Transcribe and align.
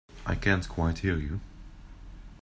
I 0.25 0.33
can't 0.33 0.67
quite 0.67 0.97
hear 0.97 1.15
you. 1.15 1.41